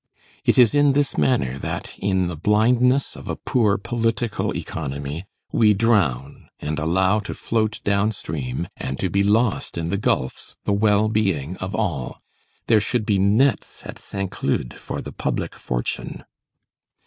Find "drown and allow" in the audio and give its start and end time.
5.75-7.19